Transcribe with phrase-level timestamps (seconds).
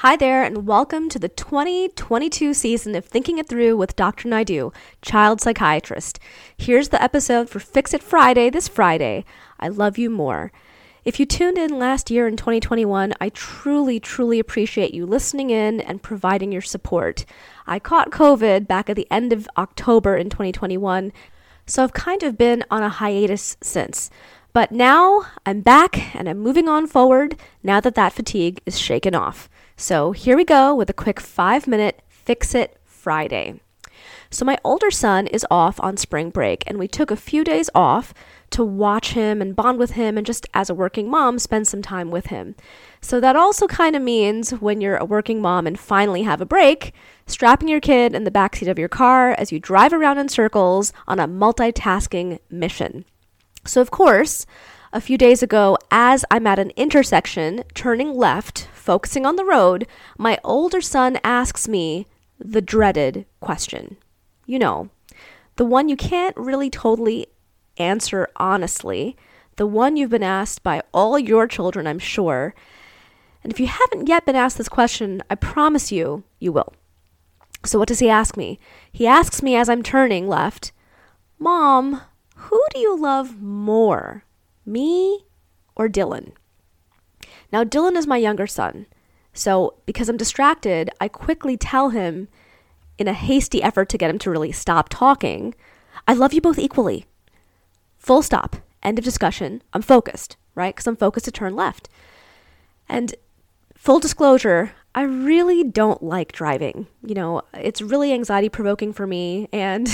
[0.00, 4.30] Hi there, and welcome to the 2022 season of Thinking It Through with Dr.
[4.30, 4.72] Naidoo,
[5.02, 6.18] child psychiatrist.
[6.56, 9.26] Here's the episode for Fix It Friday this Friday.
[9.58, 10.52] I love you more.
[11.04, 15.82] If you tuned in last year in 2021, I truly, truly appreciate you listening in
[15.82, 17.26] and providing your support.
[17.66, 21.12] I caught COVID back at the end of October in 2021,
[21.66, 24.08] so I've kind of been on a hiatus since.
[24.52, 29.14] But now I'm back and I'm moving on forward now that that fatigue is shaken
[29.14, 29.48] off.
[29.76, 33.60] So here we go with a quick five minute Fix It Friday.
[34.32, 37.68] So my older son is off on spring break, and we took a few days
[37.74, 38.14] off
[38.50, 41.82] to watch him and bond with him, and just as a working mom, spend some
[41.82, 42.54] time with him.
[43.00, 46.46] So that also kind of means when you're a working mom and finally have a
[46.46, 46.94] break,
[47.26, 50.92] strapping your kid in the backseat of your car as you drive around in circles
[51.08, 53.04] on a multitasking mission.
[53.64, 54.46] So, of course,
[54.92, 59.86] a few days ago, as I'm at an intersection, turning left, focusing on the road,
[60.18, 62.06] my older son asks me
[62.38, 63.96] the dreaded question.
[64.46, 64.88] You know,
[65.56, 67.26] the one you can't really totally
[67.76, 69.16] answer honestly,
[69.56, 72.54] the one you've been asked by all your children, I'm sure.
[73.44, 76.72] And if you haven't yet been asked this question, I promise you, you will.
[77.64, 78.58] So, what does he ask me?
[78.90, 80.72] He asks me as I'm turning left,
[81.38, 82.00] Mom,
[82.40, 84.24] who do you love more?
[84.64, 85.24] Me
[85.74, 86.32] or Dylan?
[87.52, 88.86] Now, Dylan is my younger son.
[89.32, 92.28] So, because I'm distracted, I quickly tell him,
[92.98, 95.54] in a hasty effort to get him to really stop talking,
[96.08, 97.06] I love you both equally.
[97.98, 98.56] Full stop.
[98.82, 99.62] End of discussion.
[99.72, 100.74] I'm focused, right?
[100.74, 101.88] Because I'm focused to turn left.
[102.88, 103.14] And
[103.74, 106.86] full disclosure, I really don't like driving.
[107.02, 109.88] You know, it's really anxiety provoking for me, and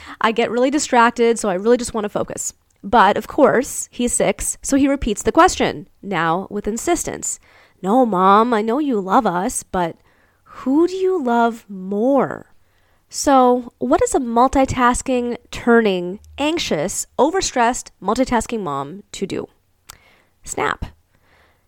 [0.20, 2.54] I get really distracted, so I really just want to focus.
[2.82, 7.40] But of course, he's six, so he repeats the question, now with insistence.
[7.82, 9.96] No, mom, I know you love us, but
[10.44, 12.54] who do you love more?
[13.10, 19.48] So, what is a multitasking, turning, anxious, overstressed, multitasking mom to do?
[20.44, 20.86] Snap.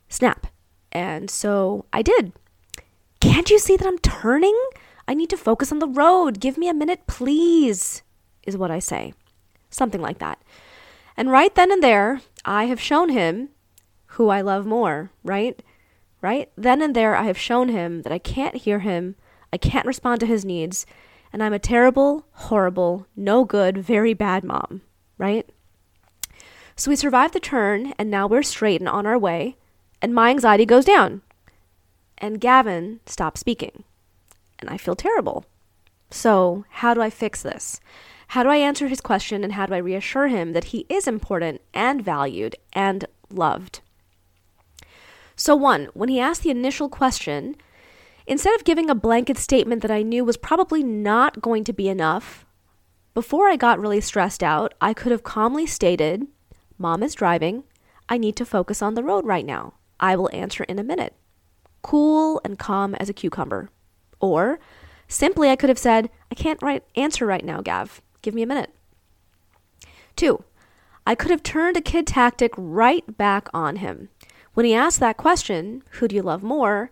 [0.08, 0.46] Snap.
[0.92, 2.32] And so I did.
[3.20, 4.58] Can't you see that I'm turning?
[5.06, 6.40] I need to focus on the road.
[6.40, 8.02] Give me a minute, please,
[8.46, 9.12] is what I say.
[9.70, 10.42] Something like that.
[11.16, 13.50] And right then and there, I have shown him
[14.14, 15.62] who I love more, right?
[16.22, 16.50] Right?
[16.56, 19.16] Then and there, I have shown him that I can't hear him,
[19.52, 20.86] I can't respond to his needs,
[21.32, 24.82] and I'm a terrible, horrible, no good, very bad mom,
[25.18, 25.48] right?
[26.76, 29.56] So we survived the turn, and now we're straight and on our way,
[30.02, 31.22] and my anxiety goes down.
[32.20, 33.84] And Gavin stops speaking,
[34.58, 35.46] and I feel terrible.
[36.10, 37.80] So, how do I fix this?
[38.28, 41.08] How do I answer his question and how do I reassure him that he is
[41.08, 43.80] important and valued and loved?
[45.34, 47.56] So, one, when he asked the initial question,
[48.26, 51.88] instead of giving a blanket statement that I knew was probably not going to be
[51.88, 52.44] enough,
[53.14, 56.26] before I got really stressed out, I could have calmly stated,
[56.78, 57.64] Mom is driving.
[58.08, 59.74] I need to focus on the road right now.
[59.98, 61.14] I will answer in a minute.
[61.82, 63.70] Cool and calm as a cucumber.
[64.20, 64.58] Or
[65.08, 68.00] simply, I could have said, I can't write answer right now, Gav.
[68.22, 68.74] Give me a minute.
[70.16, 70.44] Two,
[71.06, 74.10] I could have turned a kid tactic right back on him.
[74.54, 76.90] When he asked that question, who do you love more?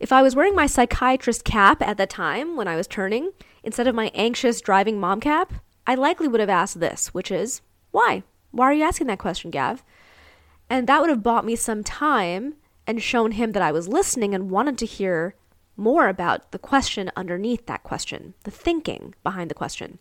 [0.00, 3.32] If I was wearing my psychiatrist cap at the time when I was turning,
[3.62, 5.52] instead of my anxious driving mom cap,
[5.86, 7.60] I likely would have asked this, which is,
[7.90, 8.22] why?
[8.50, 9.84] Why are you asking that question, Gav?
[10.68, 12.54] And that would have bought me some time
[12.86, 15.34] and shown him that I was listening and wanted to hear
[15.76, 19.98] more about the question underneath that question, the thinking behind the question.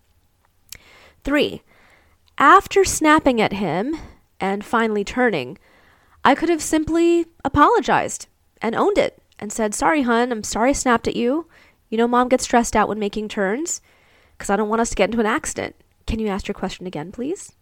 [1.23, 1.61] Three,
[2.37, 3.95] after snapping at him
[4.39, 5.57] and finally turning,
[6.23, 8.27] I could have simply apologized
[8.61, 11.47] and owned it and said, Sorry, hun, I'm sorry I snapped at you.
[11.89, 13.81] You know, mom gets stressed out when making turns
[14.37, 15.75] because I don't want us to get into an accident.
[16.05, 17.53] Can you ask your question again, please?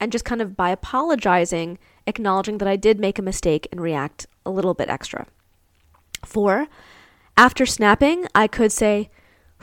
[0.00, 4.26] And just kind of by apologizing, acknowledging that I did make a mistake and react
[4.46, 5.26] a little bit extra.
[6.24, 6.66] Four,
[7.36, 9.10] after snapping, I could say,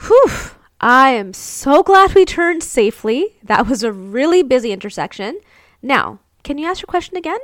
[0.06, 0.30] Whew,
[0.80, 3.36] I am so glad we turned safely.
[3.42, 5.40] That was a really busy intersection.
[5.82, 7.40] Now, can you ask your question again?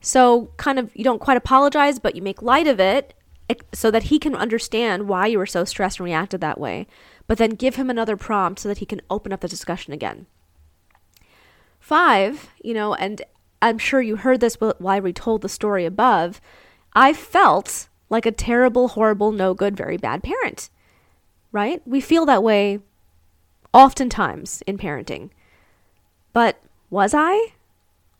[0.00, 3.14] So, kind of, you don't quite apologize, but you make light of it
[3.48, 6.86] eh, so that he can understand why you were so stressed and reacted that way,
[7.26, 10.26] but then give him another prompt so that he can open up the discussion again.
[11.80, 13.22] Five, you know, and
[13.60, 16.40] I'm sure you heard this while I retold the story above,
[16.94, 20.70] I felt like a terrible, horrible, no good, very bad parent
[21.52, 21.82] right?
[21.86, 22.80] We feel that way
[23.72, 25.30] oftentimes in parenting.
[26.32, 27.52] But was I?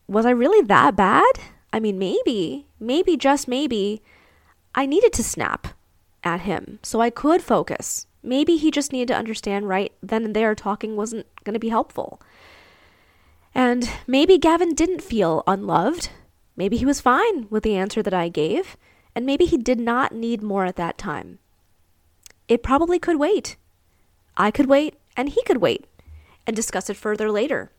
[0.08, 1.32] Was I really that bad?
[1.72, 4.02] I mean, maybe, maybe, just maybe,
[4.74, 5.68] I needed to snap
[6.24, 8.06] at him so I could focus.
[8.22, 11.68] Maybe he just needed to understand right then and there talking wasn't going to be
[11.68, 12.20] helpful.
[13.70, 16.10] And maybe Gavin didn't feel unloved.
[16.56, 18.76] Maybe he was fine with the answer that I gave,
[19.14, 21.38] and maybe he did not need more at that time.
[22.48, 23.54] It probably could wait.
[24.36, 25.86] I could wait, and he could wait,
[26.48, 27.70] and discuss it further later.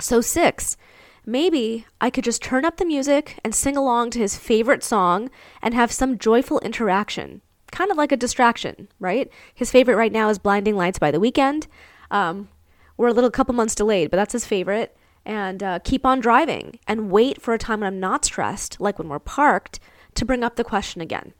[0.00, 0.76] So, six,
[1.24, 5.30] maybe I could just turn up the music and sing along to his favorite song
[5.62, 9.30] and have some joyful interaction kind of like a distraction, right?
[9.54, 11.68] His favorite right now is Blinding Lights by the Weeknd.
[12.10, 12.50] Um,
[12.98, 14.94] we're a little couple months delayed, but that's his favorite.
[15.24, 18.98] And uh, keep on driving and wait for a time when I'm not stressed, like
[18.98, 19.78] when we're parked,
[20.14, 21.32] to bring up the question again.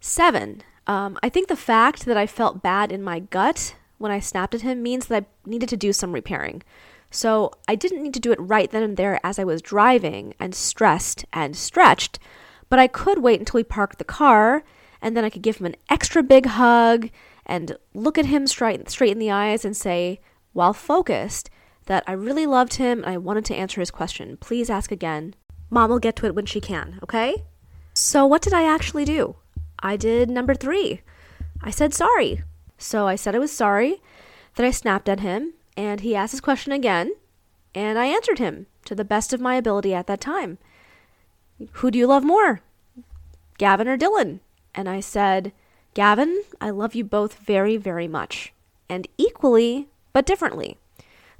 [0.00, 4.20] Seven, um, I think the fact that I felt bad in my gut when I
[4.20, 6.62] snapped at him means that I needed to do some repairing.
[7.10, 10.34] So I didn't need to do it right then and there as I was driving
[10.38, 12.18] and stressed and stretched,
[12.68, 14.64] but I could wait until we parked the car
[15.00, 17.10] and then I could give him an extra big hug
[17.44, 20.20] and look at him straight, straight in the eyes and say,
[20.52, 21.48] while focused,
[21.86, 24.36] that I really loved him and I wanted to answer his question.
[24.36, 25.34] Please ask again.
[25.70, 27.44] Mom will get to it when she can, okay?
[27.94, 29.36] So, what did I actually do?
[29.80, 31.00] I did number three.
[31.62, 32.42] I said sorry.
[32.78, 34.00] So, I said I was sorry,
[34.54, 37.14] that I snapped at him, and he asked his question again,
[37.74, 40.58] and I answered him to the best of my ability at that time.
[41.72, 42.60] Who do you love more,
[43.58, 44.40] Gavin or Dylan?
[44.74, 45.52] And I said,
[45.94, 48.52] Gavin, I love you both very, very much,
[48.88, 50.76] and equally, but differently.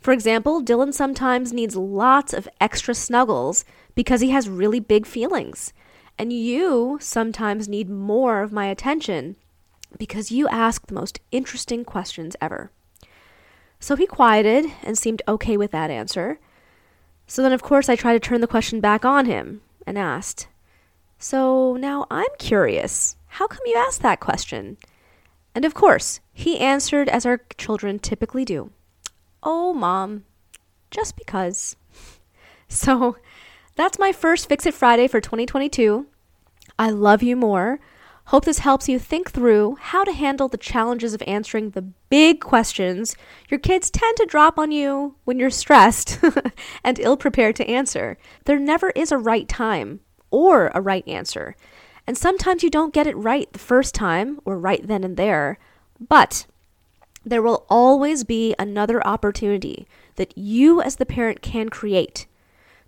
[0.07, 3.65] For example, Dylan sometimes needs lots of extra snuggles
[3.97, 5.73] because he has really big feelings.
[6.17, 9.35] And you sometimes need more of my attention
[9.99, 12.71] because you ask the most interesting questions ever.
[13.81, 16.39] So he quieted and seemed okay with that answer.
[17.27, 20.47] So then, of course, I tried to turn the question back on him, and asked,
[21.19, 23.17] So now I'm curious.
[23.27, 24.77] How come you asked that question?
[25.53, 28.71] And of course, he answered as our children typically do
[29.49, 30.25] Oh, mom,
[30.91, 31.77] just because.
[32.69, 33.17] So
[33.77, 36.07] that's my first Fix It Friday for 2022.
[36.81, 37.79] I love you more.
[38.25, 42.41] Hope this helps you think through how to handle the challenges of answering the big
[42.41, 43.15] questions
[43.49, 46.19] your kids tend to drop on you when you're stressed
[46.85, 48.19] and ill prepared to answer.
[48.47, 50.01] There never is a right time
[50.33, 51.55] or a right answer.
[52.05, 55.61] And sometimes you don't get it right the first time or right then and there.
[56.01, 56.47] But
[57.27, 62.27] there will always be another opportunity that you, as the parent, can create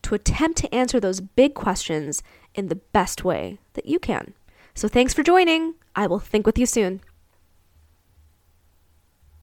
[0.02, 2.22] to attempt to answer those big questions
[2.54, 4.32] in the best way that you can.
[4.74, 5.74] So thanks for joining.
[5.96, 7.00] I will think with you soon.